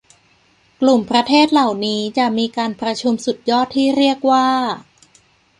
[0.81, 4.47] กลุ่มประเทศเหล่านี้จะมีการประชุมสุดยอดที่เรียกว่า